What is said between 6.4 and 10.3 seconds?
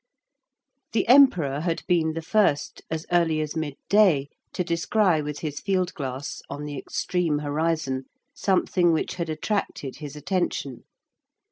on the extreme horizon, something which had attracted his